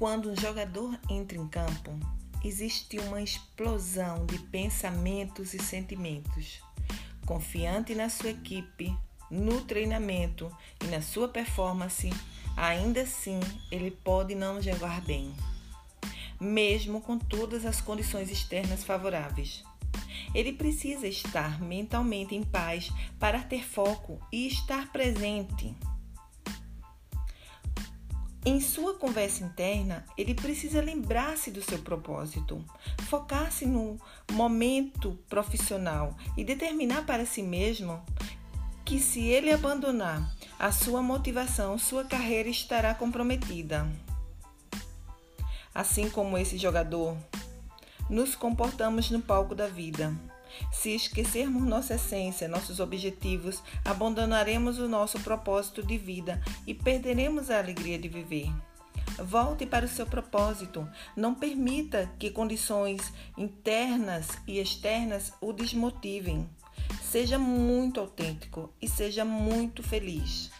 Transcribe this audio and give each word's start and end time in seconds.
Quando 0.00 0.30
um 0.30 0.34
jogador 0.34 0.98
entra 1.10 1.36
em 1.36 1.46
campo, 1.46 1.90
existe 2.42 2.98
uma 3.00 3.20
explosão 3.20 4.24
de 4.24 4.38
pensamentos 4.38 5.52
e 5.52 5.58
sentimentos. 5.58 6.58
Confiante 7.26 7.94
na 7.94 8.08
sua 8.08 8.30
equipe, 8.30 8.96
no 9.30 9.60
treinamento 9.60 10.50
e 10.82 10.86
na 10.86 11.02
sua 11.02 11.28
performance, 11.28 12.08
ainda 12.56 13.02
assim 13.02 13.40
ele 13.70 13.90
pode 13.90 14.34
não 14.34 14.58
jogar 14.62 15.02
bem, 15.02 15.34
mesmo 16.40 17.02
com 17.02 17.18
todas 17.18 17.66
as 17.66 17.82
condições 17.82 18.30
externas 18.30 18.82
favoráveis. 18.82 19.62
Ele 20.34 20.54
precisa 20.54 21.06
estar 21.06 21.60
mentalmente 21.60 22.34
em 22.34 22.42
paz 22.42 22.90
para 23.18 23.42
ter 23.42 23.62
foco 23.62 24.18
e 24.32 24.46
estar 24.46 24.90
presente. 24.90 25.76
Em 28.44 28.58
sua 28.58 28.94
conversa 28.94 29.44
interna, 29.44 30.04
ele 30.16 30.34
precisa 30.34 30.80
lembrar-se 30.80 31.50
do 31.50 31.60
seu 31.60 31.78
propósito, 31.80 32.64
focar-se 33.08 33.66
no 33.66 34.00
momento 34.32 35.18
profissional 35.28 36.16
e 36.38 36.42
determinar 36.42 37.04
para 37.04 37.26
si 37.26 37.42
mesmo 37.42 38.02
que, 38.82 38.98
se 38.98 39.20
ele 39.20 39.52
abandonar 39.52 40.34
a 40.58 40.72
sua 40.72 41.02
motivação, 41.02 41.76
sua 41.76 42.02
carreira 42.02 42.48
estará 42.48 42.94
comprometida. 42.94 43.86
Assim 45.74 46.08
como 46.08 46.38
esse 46.38 46.56
jogador, 46.56 47.16
nos 48.08 48.34
comportamos 48.34 49.10
no 49.10 49.20
palco 49.20 49.54
da 49.54 49.66
vida. 49.66 50.12
Se 50.72 50.94
esquecermos 50.94 51.62
nossa 51.62 51.94
essência, 51.94 52.48
nossos 52.48 52.80
objetivos, 52.80 53.62
abandonaremos 53.84 54.78
o 54.78 54.88
nosso 54.88 55.18
propósito 55.20 55.82
de 55.82 55.98
vida 55.98 56.40
e 56.66 56.74
perderemos 56.74 57.50
a 57.50 57.58
alegria 57.58 57.98
de 57.98 58.08
viver. 58.08 58.50
Volte 59.18 59.66
para 59.66 59.84
o 59.84 59.88
seu 59.88 60.06
propósito. 60.06 60.88
Não 61.16 61.34
permita 61.34 62.10
que 62.18 62.30
condições 62.30 63.12
internas 63.36 64.28
e 64.46 64.58
externas 64.58 65.32
o 65.40 65.52
desmotivem. 65.52 66.48
Seja 67.02 67.38
muito 67.38 68.00
autêntico 68.00 68.72
e 68.80 68.88
seja 68.88 69.24
muito 69.24 69.82
feliz. 69.82 70.50